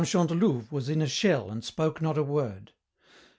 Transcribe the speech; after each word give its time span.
Chantelouve 0.03 0.71
was 0.71 0.85
as 0.89 0.95
in 0.95 1.01
a 1.03 1.07
shell 1.07 1.51
and 1.51 1.63
spoke 1.63 2.01
not 2.01 2.17
a 2.17 2.23
word. 2.23 2.71